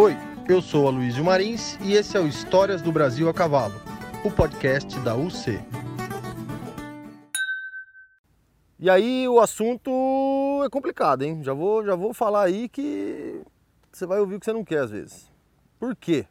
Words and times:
Oi, 0.00 0.16
eu 0.48 0.62
sou 0.62 0.86
Aloysio 0.86 1.24
Marins 1.24 1.76
e 1.82 1.94
esse 1.94 2.16
é 2.16 2.20
o 2.20 2.28
Histórias 2.28 2.80
do 2.80 2.92
Brasil 2.92 3.28
a 3.28 3.34
Cavalo, 3.34 3.74
o 4.24 4.30
podcast 4.30 4.96
da 5.00 5.16
UC. 5.16 5.58
E 8.78 8.88
aí 8.88 9.26
o 9.26 9.40
assunto 9.40 9.90
é 10.64 10.70
complicado, 10.70 11.22
hein? 11.22 11.42
Já 11.42 11.52
vou, 11.52 11.84
já 11.84 11.96
vou 11.96 12.14
falar 12.14 12.44
aí 12.44 12.68
que 12.68 13.42
você 13.90 14.06
vai 14.06 14.20
ouvir 14.20 14.36
o 14.36 14.38
que 14.38 14.44
você 14.44 14.52
não 14.52 14.64
quer 14.64 14.84
às 14.84 14.92
vezes. 14.92 15.32
Por 15.80 15.96
quê? 15.96 16.26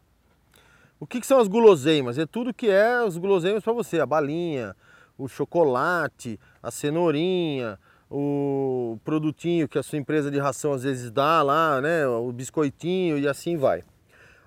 O 0.98 1.06
que, 1.06 1.20
que 1.20 1.28
são 1.28 1.38
as 1.38 1.50
guloseimas? 1.50 2.18
É 2.18 2.26
tudo 2.26 2.54
que 2.54 2.70
é 2.70 3.04
os 3.04 3.18
guloseimas 3.18 3.66
para 3.66 3.74
você, 3.74 4.00
a 4.00 4.06
balinha, 4.06 4.78
o 5.18 5.28
chocolate, 5.28 6.40
a 6.64 6.72
cenourinha, 6.72 7.78
o 8.10 8.98
produtinho 9.04 9.68
que 9.68 9.78
a 9.78 9.84
sua 9.84 9.98
empresa 9.98 10.32
de 10.32 10.40
ração 10.40 10.74
às 10.74 10.84
vezes 10.84 11.12
dá 11.12 11.42
lá, 11.44 11.82
né, 11.82 12.08
o 12.08 12.32
biscoitinho 12.32 13.18
e 13.18 13.28
assim 13.28 13.58
vai. 13.58 13.84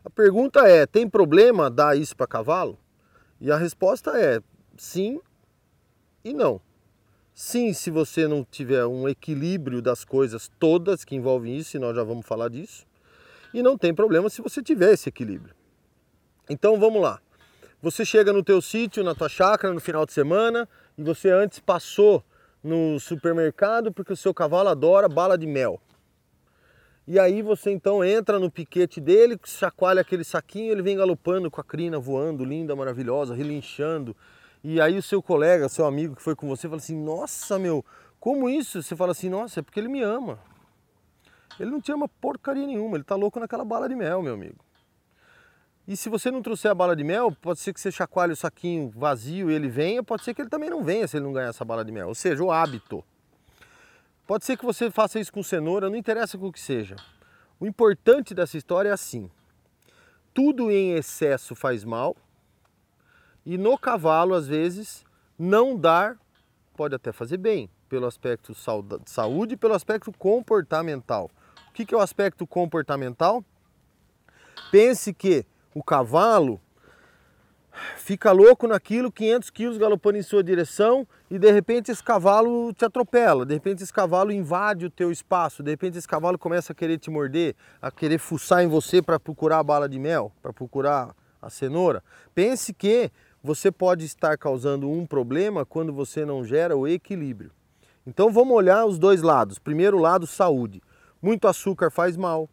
A 0.04 0.08
pergunta 0.08 0.60
é, 0.66 0.86
tem 0.86 1.08
problema 1.08 1.70
dar 1.70 1.96
isso 1.96 2.16
para 2.16 2.26
cavalo? 2.26 2.78
E 3.40 3.50
a 3.50 3.56
resposta 3.56 4.18
é 4.18 4.40
sim 4.76 5.20
e 6.24 6.32
não. 6.32 6.60
Sim, 7.34 7.72
se 7.72 7.90
você 7.90 8.26
não 8.26 8.44
tiver 8.44 8.84
um 8.86 9.08
equilíbrio 9.08 9.80
das 9.80 10.04
coisas 10.04 10.50
todas 10.58 11.04
que 11.04 11.14
envolvem 11.14 11.56
isso, 11.56 11.76
e 11.76 11.80
nós 11.80 11.96
já 11.96 12.04
vamos 12.04 12.26
falar 12.26 12.48
disso. 12.48 12.86
E 13.52 13.62
não 13.62 13.78
tem 13.78 13.94
problema 13.94 14.28
se 14.28 14.42
você 14.42 14.62
tiver 14.62 14.92
esse 14.92 15.08
equilíbrio. 15.08 15.54
Então 16.48 16.78
vamos 16.78 17.00
lá. 17.00 17.20
Você 17.80 18.04
chega 18.04 18.32
no 18.32 18.42
teu 18.42 18.60
sítio, 18.60 19.02
na 19.02 19.14
tua 19.14 19.28
chácara, 19.28 19.72
no 19.72 19.80
final 19.80 20.04
de 20.04 20.12
semana, 20.12 20.68
e 20.98 21.02
você 21.02 21.30
antes 21.30 21.58
passou 21.58 22.22
no 22.62 22.98
supermercado 23.00 23.92
porque 23.92 24.12
o 24.12 24.16
seu 24.16 24.34
cavalo 24.34 24.68
adora 24.68 25.08
bala 25.08 25.36
de 25.36 25.46
mel. 25.46 25.80
E 27.06 27.18
aí 27.18 27.42
você 27.42 27.70
então 27.70 28.04
entra 28.04 28.38
no 28.38 28.50
piquete 28.50 29.00
dele, 29.00 29.38
chacoalha 29.44 30.00
aquele 30.00 30.22
saquinho, 30.22 30.70
ele 30.70 30.82
vem 30.82 30.96
galopando 30.96 31.50
com 31.50 31.60
a 31.60 31.64
crina 31.64 31.98
voando, 31.98 32.44
linda, 32.44 32.76
maravilhosa, 32.76 33.34
relinchando. 33.34 34.14
E 34.62 34.80
aí 34.80 34.96
o 34.96 35.02
seu 35.02 35.22
colega, 35.22 35.68
seu 35.68 35.86
amigo 35.86 36.14
que 36.14 36.22
foi 36.22 36.36
com 36.36 36.46
você, 36.46 36.68
fala 36.68 36.80
assim: 36.80 36.96
"Nossa, 36.96 37.58
meu, 37.58 37.84
como 38.20 38.48
isso?" 38.48 38.82
Você 38.82 38.94
fala 38.94 39.12
assim: 39.12 39.28
"Nossa, 39.28 39.60
é 39.60 39.62
porque 39.62 39.80
ele 39.80 39.88
me 39.88 40.02
ama." 40.02 40.38
Ele 41.58 41.70
não 41.70 41.80
te 41.80 41.90
ama 41.92 42.08
porcaria 42.08 42.66
nenhuma, 42.66 42.96
ele 42.96 43.04
tá 43.04 43.14
louco 43.14 43.40
naquela 43.40 43.64
bala 43.64 43.88
de 43.88 43.94
mel, 43.94 44.22
meu 44.22 44.34
amigo. 44.34 44.69
E 45.90 45.96
se 45.96 46.08
você 46.08 46.30
não 46.30 46.40
trouxer 46.40 46.70
a 46.70 46.74
bala 46.74 46.94
de 46.94 47.02
mel, 47.02 47.32
pode 47.32 47.58
ser 47.58 47.74
que 47.74 47.80
você 47.80 47.90
chacoalhe 47.90 48.32
o 48.32 48.36
saquinho 48.36 48.92
vazio 48.94 49.50
e 49.50 49.54
ele 49.54 49.68
venha, 49.68 50.04
pode 50.04 50.22
ser 50.22 50.32
que 50.32 50.40
ele 50.40 50.48
também 50.48 50.70
não 50.70 50.84
venha 50.84 51.08
se 51.08 51.16
ele 51.16 51.24
não 51.24 51.32
ganhar 51.32 51.48
essa 51.48 51.64
bala 51.64 51.84
de 51.84 51.90
mel. 51.90 52.06
Ou 52.06 52.14
seja, 52.14 52.44
o 52.44 52.52
hábito. 52.52 53.02
Pode 54.24 54.44
ser 54.44 54.56
que 54.56 54.64
você 54.64 54.88
faça 54.88 55.18
isso 55.18 55.32
com 55.32 55.42
cenoura, 55.42 55.90
não 55.90 55.96
interessa 55.96 56.38
com 56.38 56.46
o 56.46 56.52
que 56.52 56.60
seja. 56.60 56.94
O 57.58 57.66
importante 57.66 58.32
dessa 58.32 58.56
história 58.56 58.90
é 58.90 58.92
assim: 58.92 59.28
tudo 60.32 60.70
em 60.70 60.92
excesso 60.92 61.56
faz 61.56 61.82
mal, 61.82 62.16
e 63.44 63.58
no 63.58 63.76
cavalo, 63.76 64.34
às 64.34 64.46
vezes, 64.46 65.04
não 65.36 65.76
dar 65.76 66.16
pode 66.76 66.94
até 66.94 67.10
fazer 67.10 67.36
bem, 67.36 67.68
pelo 67.88 68.06
aspecto 68.06 68.52
de 68.52 69.10
saúde 69.10 69.54
e 69.54 69.56
pelo 69.56 69.74
aspecto 69.74 70.12
comportamental. 70.12 71.28
O 71.68 71.72
que 71.72 71.92
é 71.92 71.98
o 71.98 72.00
aspecto 72.00 72.46
comportamental? 72.46 73.44
Pense 74.70 75.12
que 75.12 75.44
o 75.74 75.82
cavalo 75.82 76.60
fica 77.96 78.32
louco 78.32 78.66
naquilo, 78.66 79.10
500 79.12 79.50
quilos 79.50 79.78
galopando 79.78 80.18
em 80.18 80.22
sua 80.22 80.42
direção 80.42 81.06
e 81.30 81.38
de 81.38 81.50
repente 81.50 81.90
esse 81.90 82.02
cavalo 82.02 82.72
te 82.72 82.84
atropela, 82.84 83.46
de 83.46 83.54
repente 83.54 83.82
esse 83.82 83.92
cavalo 83.92 84.32
invade 84.32 84.86
o 84.86 84.90
teu 84.90 85.10
espaço, 85.10 85.62
de 85.62 85.70
repente 85.70 85.96
esse 85.96 86.08
cavalo 86.08 86.38
começa 86.38 86.72
a 86.72 86.74
querer 86.74 86.98
te 86.98 87.10
morder, 87.10 87.54
a 87.80 87.90
querer 87.90 88.18
fuçar 88.18 88.62
em 88.62 88.68
você 88.68 89.00
para 89.00 89.20
procurar 89.20 89.58
a 89.58 89.62
bala 89.62 89.88
de 89.88 89.98
mel, 89.98 90.32
para 90.42 90.52
procurar 90.52 91.14
a 91.40 91.48
cenoura. 91.48 92.02
Pense 92.34 92.74
que 92.74 93.10
você 93.42 93.70
pode 93.70 94.04
estar 94.04 94.36
causando 94.36 94.90
um 94.90 95.06
problema 95.06 95.64
quando 95.64 95.92
você 95.92 96.24
não 96.24 96.44
gera 96.44 96.76
o 96.76 96.86
equilíbrio. 96.86 97.50
Então 98.06 98.30
vamos 98.30 98.54
olhar 98.54 98.84
os 98.84 98.98
dois 98.98 99.22
lados. 99.22 99.58
Primeiro 99.58 99.98
lado, 99.98 100.26
saúde. 100.26 100.82
Muito 101.22 101.46
açúcar 101.46 101.90
faz 101.90 102.16
mal, 102.16 102.48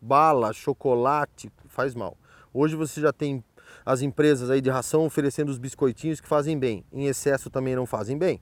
bala, 0.00 0.52
chocolate 0.52 1.50
faz 1.66 1.94
mal. 1.94 2.16
Hoje 2.54 2.76
você 2.76 3.00
já 3.00 3.12
tem 3.12 3.42
as 3.84 4.02
empresas 4.02 4.50
aí 4.50 4.60
de 4.60 4.68
ração 4.68 5.06
oferecendo 5.06 5.48
os 5.48 5.58
biscoitinhos 5.58 6.20
que 6.20 6.28
fazem 6.28 6.58
bem. 6.58 6.84
Em 6.92 7.06
excesso 7.06 7.48
também 7.48 7.74
não 7.74 7.86
fazem 7.86 8.18
bem. 8.18 8.40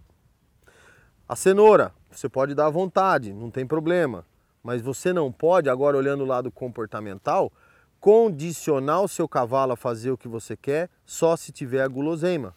A 1.28 1.36
cenoura, 1.36 1.94
você 2.10 2.28
pode 2.28 2.52
dar 2.52 2.66
à 2.66 2.70
vontade, 2.70 3.32
não 3.32 3.50
tem 3.50 3.64
problema. 3.64 4.26
Mas 4.64 4.82
você 4.82 5.12
não 5.12 5.30
pode, 5.30 5.70
agora 5.70 5.96
olhando 5.96 6.24
o 6.24 6.26
lado 6.26 6.50
comportamental, 6.50 7.52
condicionar 8.00 9.00
o 9.00 9.08
seu 9.08 9.28
cavalo 9.28 9.72
a 9.72 9.76
fazer 9.76 10.10
o 10.10 10.18
que 10.18 10.26
você 10.26 10.56
quer 10.56 10.90
só 11.06 11.36
se 11.36 11.52
tiver 11.52 11.82
a 11.82 11.88
guloseima. 11.88 12.52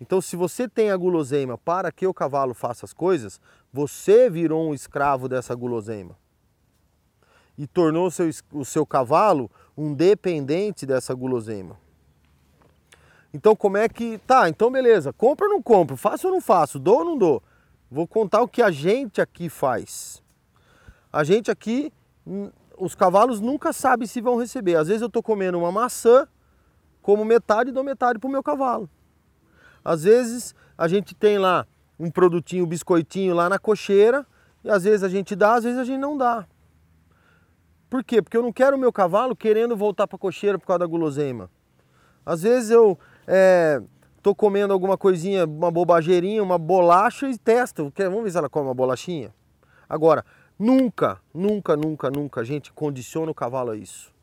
Então, 0.00 0.20
se 0.20 0.34
você 0.34 0.68
tem 0.68 0.90
a 0.90 0.96
guloseima 0.96 1.56
para 1.56 1.92
que 1.92 2.06
o 2.06 2.14
cavalo 2.14 2.52
faça 2.52 2.84
as 2.84 2.92
coisas, 2.92 3.40
você 3.72 4.28
virou 4.28 4.68
um 4.68 4.74
escravo 4.74 5.28
dessa 5.28 5.54
guloseima 5.54 6.16
e 7.60 7.66
tornou 7.66 8.06
o 8.06 8.10
seu, 8.10 8.30
o 8.54 8.64
seu 8.64 8.86
cavalo 8.86 9.50
um 9.76 9.92
dependente 9.92 10.86
dessa 10.86 11.12
guloseima. 11.12 11.76
Então 13.34 13.54
como 13.54 13.76
é 13.76 13.86
que. 13.86 14.16
Tá, 14.26 14.48
então 14.48 14.70
beleza, 14.72 15.12
compra 15.12 15.46
ou 15.46 15.52
não 15.52 15.62
compro, 15.62 15.94
faço 15.94 16.26
ou 16.26 16.32
não 16.32 16.40
faço, 16.40 16.78
dou 16.78 17.00
ou 17.00 17.04
não 17.04 17.18
dou. 17.18 17.42
Vou 17.90 18.06
contar 18.06 18.40
o 18.40 18.48
que 18.48 18.62
a 18.62 18.70
gente 18.70 19.20
aqui 19.20 19.50
faz. 19.50 20.22
A 21.12 21.22
gente 21.22 21.50
aqui, 21.50 21.92
hum, 22.26 22.50
os 22.78 22.94
cavalos 22.94 23.42
nunca 23.42 23.74
sabem 23.74 24.08
se 24.08 24.22
vão 24.22 24.38
receber. 24.38 24.76
Às 24.76 24.88
vezes 24.88 25.02
eu 25.02 25.08
estou 25.08 25.22
comendo 25.22 25.58
uma 25.58 25.70
maçã, 25.70 26.26
como 27.02 27.26
metade 27.26 27.68
e 27.68 27.72
dou 27.74 27.84
metade 27.84 28.18
para 28.18 28.28
o 28.28 28.30
meu 28.30 28.42
cavalo. 28.42 28.88
Às 29.84 30.04
vezes 30.04 30.54
a 30.78 30.88
gente 30.88 31.14
tem 31.14 31.36
lá 31.36 31.66
um 31.98 32.10
produtinho, 32.10 32.64
um 32.64 32.68
biscoitinho 32.68 33.34
lá 33.34 33.50
na 33.50 33.58
cocheira, 33.58 34.26
e 34.64 34.70
às 34.70 34.84
vezes 34.84 35.02
a 35.02 35.10
gente 35.10 35.36
dá, 35.36 35.56
às 35.56 35.64
vezes 35.64 35.78
a 35.78 35.84
gente 35.84 35.98
não 35.98 36.16
dá. 36.16 36.46
Por 37.90 38.04
quê? 38.04 38.22
Porque 38.22 38.36
eu 38.36 38.42
não 38.42 38.52
quero 38.52 38.76
o 38.76 38.78
meu 38.78 38.92
cavalo 38.92 39.34
querendo 39.34 39.76
voltar 39.76 40.06
para 40.06 40.14
a 40.14 40.18
cocheira 40.18 40.56
por 40.56 40.64
causa 40.64 40.78
da 40.78 40.86
guloseima. 40.86 41.50
Às 42.24 42.42
vezes 42.42 42.70
eu 42.70 42.96
é, 43.26 43.82
tô 44.22 44.32
comendo 44.32 44.72
alguma 44.72 44.96
coisinha, 44.96 45.44
uma 45.44 45.72
bobageirinha, 45.72 46.40
uma 46.40 46.56
bolacha 46.56 47.28
e 47.28 47.36
testa. 47.36 47.82
Vamos 47.82 48.22
ver 48.22 48.30
se 48.30 48.38
ela 48.38 48.48
come 48.48 48.68
uma 48.68 48.74
bolachinha. 48.74 49.34
Agora, 49.88 50.24
nunca, 50.56 51.20
nunca, 51.34 51.76
nunca, 51.76 52.10
nunca 52.10 52.40
a 52.42 52.44
gente 52.44 52.72
condiciona 52.72 53.32
o 53.32 53.34
cavalo 53.34 53.72
a 53.72 53.76
isso. 53.76 54.14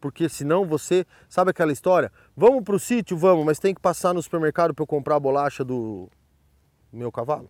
Porque 0.00 0.28
senão 0.28 0.66
você, 0.66 1.06
sabe 1.28 1.52
aquela 1.52 1.72
história? 1.72 2.10
Vamos 2.36 2.64
para 2.64 2.74
o 2.74 2.80
sítio? 2.80 3.16
Vamos, 3.16 3.44
mas 3.44 3.60
tem 3.60 3.72
que 3.72 3.80
passar 3.80 4.12
no 4.12 4.20
supermercado 4.20 4.74
para 4.74 4.82
eu 4.82 4.86
comprar 4.88 5.14
a 5.14 5.20
bolacha 5.20 5.64
do 5.64 6.10
meu 6.92 7.12
cavalo? 7.12 7.48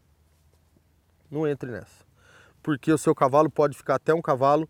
Não 1.30 1.48
entre 1.48 1.70
nessa. 1.70 2.04
Porque 2.62 2.92
o 2.92 2.98
seu 2.98 3.14
cavalo 3.14 3.50
pode 3.50 3.76
ficar 3.76 3.94
até 3.94 4.12
um 4.12 4.22
cavalo 4.22 4.68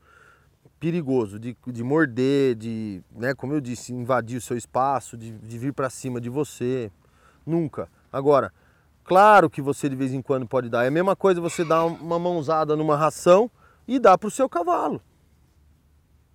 perigoso 0.84 1.39
de, 1.39 1.56
de 1.67 1.83
morder, 1.83 2.55
de, 2.55 3.03
né, 3.11 3.33
como 3.33 3.55
eu 3.55 3.61
disse, 3.61 3.91
invadir 3.91 4.37
o 4.37 4.41
seu 4.41 4.55
espaço, 4.55 5.17
de, 5.17 5.31
de 5.31 5.56
vir 5.56 5.72
para 5.72 5.89
cima 5.89 6.21
de 6.21 6.28
você. 6.28 6.93
Nunca. 7.47 7.89
Agora, 8.12 8.53
claro 9.03 9.49
que 9.49 9.62
você 9.62 9.89
de 9.89 9.97
vez 9.97 10.12
em 10.12 10.21
quando 10.21 10.47
pode 10.47 10.69
dar. 10.69 10.84
É 10.84 10.89
a 10.89 10.91
mesma 10.91 11.17
coisa 11.17 11.41
você 11.41 11.65
dar 11.65 11.87
uma 11.87 12.19
mãozada 12.19 12.77
numa 12.77 12.99
ração 12.99 13.50
e 13.89 13.99
dar 13.99 14.19
para 14.19 14.28
o 14.28 14.31
seu 14.31 14.47
cavalo. 14.47 15.00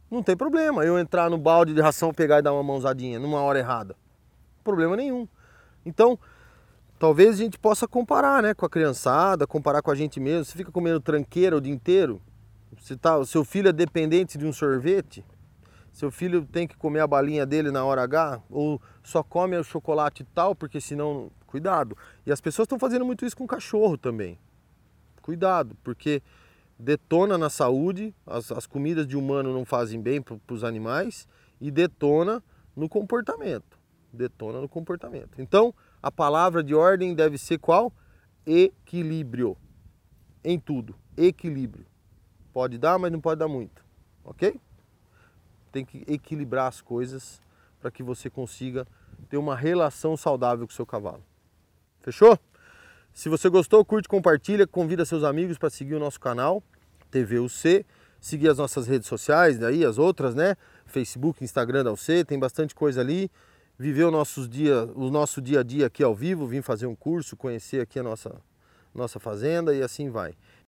Não 0.09 0.23
tem 0.23 0.35
problema 0.35 0.83
eu 0.83 0.97
entrar 0.97 1.29
no 1.29 1.37
balde 1.37 1.71
de 1.71 1.79
ração, 1.79 2.11
pegar 2.11 2.39
e 2.39 2.41
dar 2.41 2.51
uma 2.51 2.63
mãozadinha 2.63 3.19
numa 3.19 3.41
hora 3.41 3.59
errada. 3.59 3.95
Problema 4.63 4.95
nenhum. 4.95 5.27
Então, 5.85 6.17
talvez 6.97 7.35
a 7.35 7.43
gente 7.43 7.59
possa 7.59 7.87
comparar 7.87 8.41
né, 8.41 8.55
com 8.55 8.65
a 8.65 8.69
criançada, 8.69 9.45
comparar 9.45 9.83
com 9.83 9.91
a 9.91 9.95
gente 9.95 10.19
mesmo. 10.19 10.45
Você 10.45 10.57
fica 10.57 10.71
comendo 10.71 10.99
tranqueira 10.99 11.55
o 11.55 11.61
dia 11.61 11.71
inteiro, 11.71 12.19
se 12.77 12.95
tá, 12.95 13.17
o 13.17 13.25
seu 13.25 13.43
filho 13.43 13.69
é 13.69 13.73
dependente 13.73 14.37
de 14.37 14.45
um 14.45 14.53
sorvete, 14.53 15.25
seu 15.91 16.11
filho 16.11 16.45
tem 16.45 16.67
que 16.67 16.77
comer 16.77 17.01
a 17.01 17.07
balinha 17.07 17.45
dele 17.45 17.71
na 17.71 17.83
hora 17.83 18.03
H, 18.03 18.41
ou 18.49 18.81
só 19.03 19.23
come 19.23 19.57
o 19.57 19.63
chocolate 19.63 20.23
tal, 20.33 20.55
porque 20.55 20.79
senão. 20.79 21.31
Cuidado. 21.45 21.97
E 22.27 22.31
as 22.31 22.39
pessoas 22.39 22.67
estão 22.67 22.77
fazendo 22.77 23.03
muito 23.03 23.25
isso 23.25 23.35
com 23.35 23.47
cachorro 23.47 23.97
também. 23.97 24.39
Cuidado, 25.19 25.75
porque 25.83 26.21
detona 26.77 27.39
na 27.39 27.49
saúde, 27.49 28.13
as, 28.25 28.51
as 28.51 28.67
comidas 28.67 29.07
de 29.07 29.17
humano 29.17 29.51
não 29.51 29.65
fazem 29.65 29.99
bem 29.99 30.21
para 30.21 30.37
os 30.51 30.63
animais 30.63 31.27
e 31.59 31.71
detona 31.71 32.43
no 32.75 32.87
comportamento. 32.87 33.79
Detona 34.13 34.61
no 34.61 34.69
comportamento. 34.69 35.41
Então, 35.41 35.73
a 36.01 36.11
palavra 36.11 36.63
de 36.63 36.75
ordem 36.75 37.15
deve 37.15 37.37
ser 37.37 37.57
qual? 37.57 37.91
Equilíbrio. 38.45 39.57
Em 40.43 40.59
tudo. 40.59 40.95
Equilíbrio. 41.17 41.88
Pode 42.53 42.77
dar, 42.77 42.97
mas 42.97 43.11
não 43.11 43.21
pode 43.21 43.39
dar 43.39 43.47
muito, 43.47 43.83
ok? 44.23 44.59
Tem 45.71 45.85
que 45.85 46.03
equilibrar 46.07 46.67
as 46.67 46.81
coisas 46.81 47.41
para 47.79 47.91
que 47.91 48.03
você 48.03 48.29
consiga 48.29 48.87
ter 49.29 49.37
uma 49.37 49.55
relação 49.55 50.17
saudável 50.17 50.65
com 50.65 50.71
o 50.71 50.75
seu 50.75 50.85
cavalo. 50.85 51.23
Fechou? 52.01 52.37
Se 53.13 53.29
você 53.29 53.49
gostou, 53.49 53.83
curte, 53.83 54.07
compartilha, 54.07 54.65
convida 54.65 55.05
seus 55.05 55.23
amigos 55.23 55.57
para 55.57 55.69
seguir 55.69 55.95
o 55.95 55.99
nosso 55.99 56.19
canal 56.19 56.63
TVUC, 57.11 57.85
seguir 58.19 58.49
as 58.49 58.57
nossas 58.57 58.87
redes 58.87 59.07
sociais, 59.07 59.57
daí 59.57 59.83
as 59.83 59.97
outras, 59.97 60.35
né? 60.35 60.55
Facebook, 60.85 61.43
Instagram 61.43 61.83
da 61.83 61.91
UC, 61.91 62.23
tem 62.25 62.37
bastante 62.39 62.75
coisa 62.75 63.01
ali. 63.01 63.29
Viver 63.77 64.03
o, 64.03 64.11
nossos 64.11 64.49
dia, 64.49 64.83
o 64.93 65.09
nosso 65.09 65.41
dia 65.41 65.61
a 65.61 65.63
dia 65.63 65.87
aqui 65.87 66.03
ao 66.03 66.13
vivo, 66.13 66.45
vim 66.45 66.61
fazer 66.61 66.85
um 66.85 66.95
curso, 66.95 67.37
conhecer 67.37 67.81
aqui 67.81 67.97
a 67.97 68.03
nossa, 68.03 68.35
nossa 68.93 69.19
fazenda 69.19 69.73
e 69.73 69.81
assim 69.81 70.09
vai. 70.09 70.35